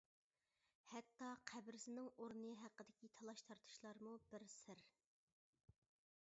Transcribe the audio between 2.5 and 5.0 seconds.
ھەققىدىكى تالاش-تارتىشلارمۇ بىر سىر!